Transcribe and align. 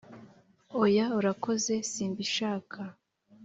oya, 0.81 1.05
urakoze 1.19 1.73
simbishaka. 1.91 2.79